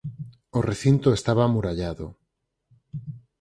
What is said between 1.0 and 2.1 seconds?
estaba amurallado.